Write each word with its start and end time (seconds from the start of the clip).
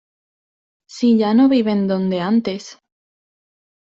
Si 0.95 1.09
ya 1.19 1.35
no 1.35 1.47
viven 1.47 1.87
donde 1.87 2.21
antes. 2.21 2.79